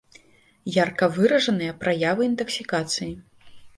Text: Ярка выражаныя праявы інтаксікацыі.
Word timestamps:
Ярка 0.75 1.09
выражаныя 1.17 1.75
праявы 1.83 2.21
інтаксікацыі. 2.31 3.11